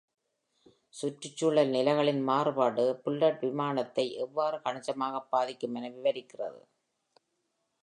[0.93, 6.61] சுற்றுச்சூழல் நிலைகளின் மாறுபாடு புல்லட் விமானத்தை எவ்வாறு கணிசமாகப் பாதிக்கும் என விவரிக்கிறது.